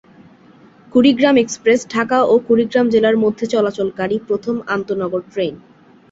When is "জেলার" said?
2.89-3.17